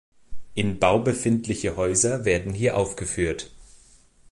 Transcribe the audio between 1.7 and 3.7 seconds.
Häuser werden hier aufgeführt.